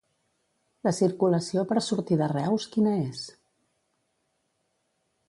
La 0.87 0.93
circulació 0.99 1.65
per 1.73 1.77
sortir 1.87 2.17
de 2.21 2.29
Reus, 2.33 2.67
quina 2.77 2.97
és? 3.03 3.21